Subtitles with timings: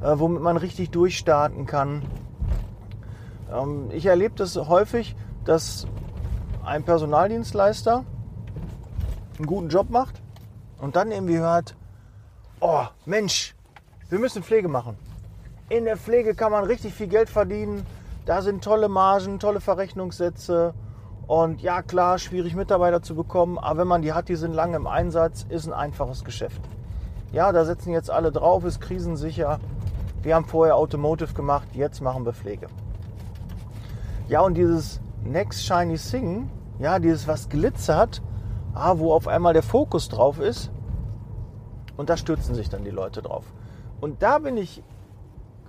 [0.00, 2.02] äh, womit man richtig durchstarten kann.
[3.52, 5.88] Ähm, ich erlebe das häufig, dass
[6.64, 8.04] ein Personaldienstleister
[9.36, 10.22] einen guten Job macht
[10.78, 11.74] und dann irgendwie hört,
[12.60, 13.54] oh Mensch,
[14.08, 14.96] wir müssen Pflege machen.
[15.68, 17.86] In der Pflege kann man richtig viel Geld verdienen.
[18.26, 20.74] Da sind tolle Margen, tolle Verrechnungssätze.
[21.26, 24.76] Und ja, klar, schwierig Mitarbeiter zu bekommen, aber wenn man die hat, die sind lange
[24.76, 26.60] im Einsatz, ist ein einfaches Geschäft.
[27.32, 29.58] Ja, da setzen jetzt alle drauf, ist krisensicher.
[30.22, 32.66] Wir haben vorher Automotive gemacht, jetzt machen wir Pflege.
[34.28, 38.22] Ja, und dieses Next Shiny Thing, ja, dieses was glitzert,
[38.74, 40.70] ah, wo auf einmal der Fokus drauf ist,
[41.96, 43.44] und da stürzen sich dann die Leute drauf.
[44.00, 44.82] Und da bin ich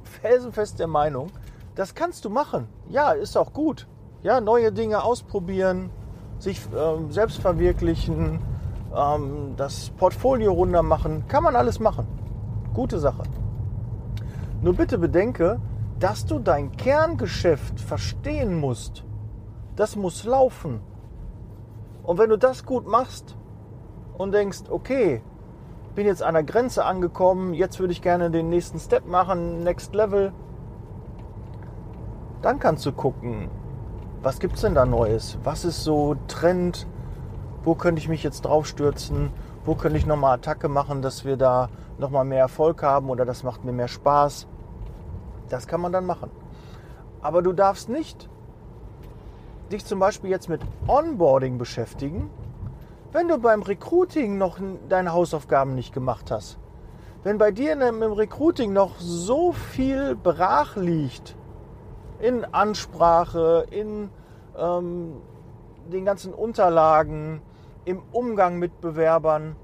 [0.03, 1.31] felsenfest der Meinung,
[1.75, 2.67] das kannst du machen.
[2.89, 3.87] Ja, ist auch gut.
[4.23, 5.89] Ja, neue Dinge ausprobieren,
[6.39, 8.39] sich ähm, selbst verwirklichen,
[8.95, 11.25] ähm, das Portfolio runter machen.
[11.27, 12.07] Kann man alles machen.
[12.73, 13.23] Gute Sache.
[14.61, 15.59] Nur bitte bedenke,
[15.99, 19.03] dass du dein Kerngeschäft verstehen musst.
[19.75, 20.81] Das muss laufen.
[22.03, 23.35] Und wenn du das gut machst
[24.17, 25.21] und denkst, okay,
[25.95, 29.95] bin jetzt an der Grenze angekommen, jetzt würde ich gerne den nächsten Step machen, Next
[29.95, 30.33] Level.
[32.41, 33.49] Dann kannst du gucken,
[34.21, 35.37] was gibt es denn da Neues?
[35.43, 36.85] Was ist so Trend?
[37.63, 39.31] Wo könnte ich mich jetzt draufstürzen?
[39.63, 43.43] Wo könnte ich nochmal Attacke machen, dass wir da nochmal mehr Erfolg haben oder das
[43.43, 44.47] macht mir mehr Spaß?
[45.49, 46.29] Das kann man dann machen.
[47.21, 48.29] Aber du darfst nicht
[49.71, 52.29] dich zum Beispiel jetzt mit Onboarding beschäftigen,
[53.15, 54.59] wenn du beim Recruiting noch
[54.89, 56.59] deine Hausaufgaben nicht gemacht hast,
[57.23, 61.37] wenn bei dir im Recruiting noch so viel brach liegt,
[62.19, 64.09] in Ansprache, in
[64.57, 65.21] ähm,
[65.89, 67.41] den ganzen Unterlagen,
[67.85, 69.55] im Umgang mit Bewerbern,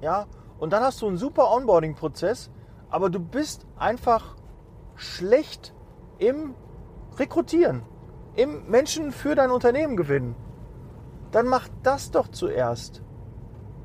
[0.00, 0.26] ja,
[0.58, 2.50] und dann hast du einen super Onboarding-Prozess,
[2.90, 4.34] aber du bist einfach
[4.96, 5.72] schlecht
[6.18, 6.56] im
[7.16, 7.82] Rekrutieren,
[8.34, 10.34] im Menschen für dein Unternehmen gewinnen
[11.36, 13.02] dann mach das doch zuerst.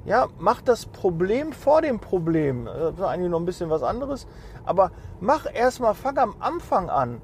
[0.05, 2.63] Ja, mach das Problem vor dem Problem.
[2.63, 4.25] Das ist eigentlich noch ein bisschen was anderes.
[4.63, 7.21] Aber mach erstmal, fang am Anfang an.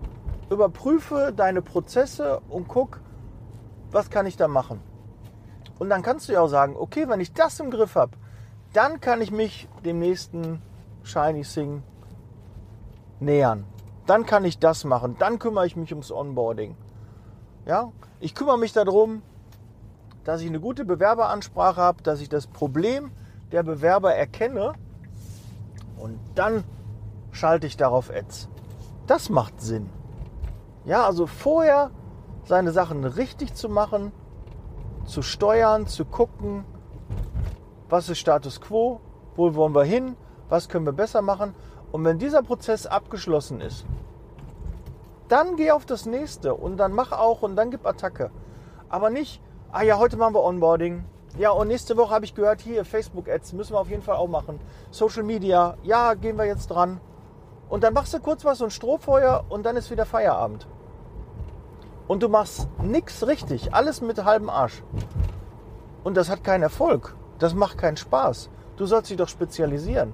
[0.49, 2.99] Überprüfe deine Prozesse und guck,
[3.89, 4.81] was kann ich da machen.
[5.79, 8.17] Und dann kannst du ja auch sagen, okay, wenn ich das im Griff habe,
[8.73, 10.61] dann kann ich mich dem nächsten
[11.03, 11.83] Shiny Thing
[13.21, 13.63] nähern.
[14.07, 15.15] Dann kann ich das machen.
[15.19, 16.75] Dann kümmere ich mich ums Onboarding.
[17.65, 19.21] Ja, ich kümmere mich darum,
[20.27, 23.11] dass ich eine gute Bewerberansprache habe, dass ich das Problem
[23.53, 24.73] der Bewerber erkenne
[25.97, 26.65] und dann
[27.31, 28.49] schalte ich darauf Ads.
[29.05, 29.89] Das macht Sinn.
[30.83, 31.91] Ja, also vorher
[32.43, 34.11] seine Sachen richtig zu machen,
[35.05, 36.65] zu steuern, zu gucken,
[37.87, 38.99] was ist Status quo,
[39.37, 40.17] wo wollen wir hin,
[40.49, 41.55] was können wir besser machen.
[41.93, 43.85] Und wenn dieser Prozess abgeschlossen ist,
[45.29, 48.29] dann geh auf das nächste und dann mach auch und dann gib Attacke.
[48.89, 49.41] Aber nicht,
[49.71, 51.03] ah ja, heute machen wir Onboarding.
[51.37, 54.27] Ja, und nächste Woche habe ich gehört, hier Facebook-Ads müssen wir auf jeden Fall auch
[54.27, 54.59] machen.
[54.91, 56.99] Social Media, ja, gehen wir jetzt dran.
[57.69, 60.67] Und dann machst du kurz was, ein Strohfeuer und dann ist wieder Feierabend.
[62.07, 64.81] Und du machst nichts richtig, alles mit halbem Arsch.
[66.03, 67.15] Und das hat keinen Erfolg.
[67.37, 68.49] Das macht keinen Spaß.
[68.77, 70.13] Du sollst dich doch spezialisieren.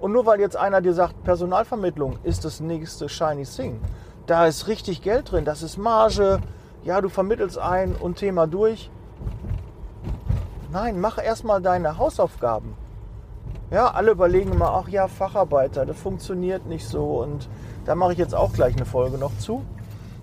[0.00, 3.80] Und nur weil jetzt einer dir sagt, Personalvermittlung ist das nächste Shiny Thing,
[4.26, 6.40] da ist richtig Geld drin, das ist Marge,
[6.88, 8.90] ja, du vermittelst ein und Thema durch.
[10.72, 12.74] Nein, mach erstmal deine Hausaufgaben.
[13.70, 17.20] Ja, alle überlegen immer, ach ja, Facharbeiter, das funktioniert nicht so.
[17.20, 17.46] Und
[17.84, 19.66] da mache ich jetzt auch gleich eine Folge noch zu.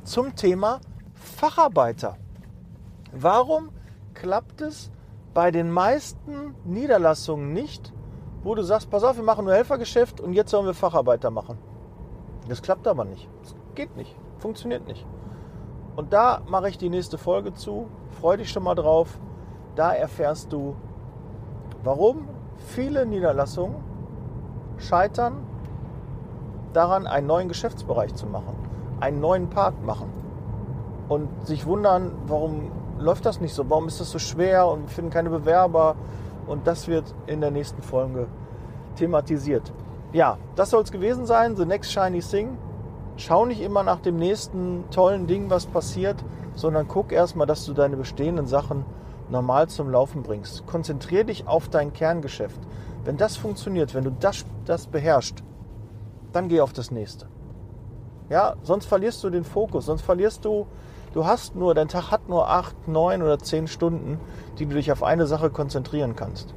[0.05, 0.79] Zum Thema
[1.13, 2.17] Facharbeiter.
[3.11, 3.69] Warum
[4.15, 4.89] klappt es
[5.35, 7.93] bei den meisten Niederlassungen nicht,
[8.41, 11.59] wo du sagst, pass auf, wir machen nur Helfergeschäft und jetzt sollen wir Facharbeiter machen?
[12.49, 13.29] Das klappt aber nicht.
[13.43, 14.15] Das geht nicht.
[14.39, 15.05] Funktioniert nicht.
[15.95, 17.87] Und da mache ich die nächste Folge zu.
[18.19, 19.19] Freu dich schon mal drauf.
[19.75, 20.75] Da erfährst du,
[21.83, 22.27] warum
[22.57, 23.75] viele Niederlassungen
[24.77, 25.45] scheitern
[26.73, 28.55] daran, einen neuen Geschäftsbereich zu machen,
[28.99, 30.09] einen neuen Part machen
[31.07, 34.89] und sich wundern, warum läuft das nicht so, warum ist das so schwer und wir
[34.89, 35.95] finden keine Bewerber
[36.47, 38.27] und das wird in der nächsten Folge
[38.95, 39.71] thematisiert.
[40.13, 42.57] Ja, das soll es gewesen sein, The Next Shiny Thing.
[43.17, 46.17] Schau nicht immer nach dem nächsten tollen Ding, was passiert,
[46.53, 48.83] sondern guck erstmal, dass du deine bestehenden Sachen
[49.29, 50.65] normal zum Laufen bringst.
[50.65, 52.59] Konzentriere dich auf dein Kerngeschäft.
[53.05, 55.43] Wenn das funktioniert, wenn du das, das beherrschst,
[56.33, 57.27] dann geh auf das nächste.
[58.29, 60.67] Ja, sonst verlierst du den Fokus, sonst verlierst du,
[61.13, 64.19] du hast nur, dein Tag hat nur acht, neun oder zehn Stunden,
[64.57, 66.53] die du dich auf eine Sache konzentrieren kannst.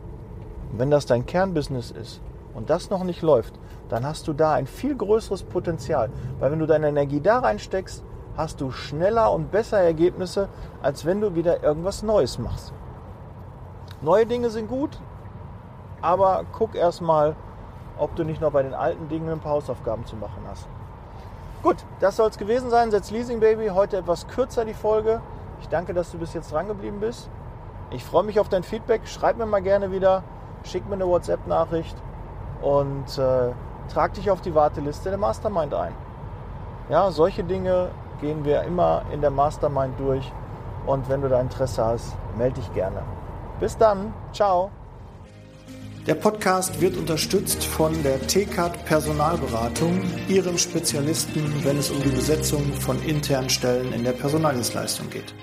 [0.73, 2.21] Und wenn das dein Kernbusiness ist
[2.55, 3.55] und das noch nicht läuft,
[3.88, 6.11] dann hast du da ein viel größeres Potenzial.
[6.38, 8.05] Weil wenn du deine Energie da reinsteckst,
[8.37, 10.49] hast du schneller und besser Ergebnisse,
[10.82, 12.73] als wenn du wieder irgendwas Neues machst.
[14.00, 15.00] Neue Dinge sind gut,
[16.00, 17.35] aber guck erstmal,
[17.99, 20.69] ob du nicht noch bei den alten Dingen ein paar Hausaufgaben zu machen hast.
[21.62, 22.93] Gut, das soll es gewesen sein.
[22.93, 23.69] Setz Leasing Baby.
[23.69, 25.20] Heute etwas kürzer die Folge.
[25.61, 27.29] Ich danke, dass du bis jetzt dran geblieben bist.
[27.90, 29.08] Ich freue mich auf dein Feedback.
[29.08, 30.23] Schreib mir mal gerne wieder.
[30.62, 31.96] Schick mir eine WhatsApp-Nachricht
[32.62, 33.52] und äh,
[33.88, 35.94] trag dich auf die Warteliste der Mastermind ein.
[36.88, 37.90] Ja, solche Dinge
[38.20, 40.32] gehen wir immer in der Mastermind durch.
[40.87, 43.02] Und wenn du da Interesse hast, melde dich gerne.
[43.61, 44.12] Bis dann.
[44.32, 44.70] Ciao.
[46.06, 52.73] Der Podcast wird unterstützt von der TCAT Personalberatung, ihrem Spezialisten, wenn es um die Besetzung
[52.73, 55.35] von internen Stellen in der Personaldienstleistung geht.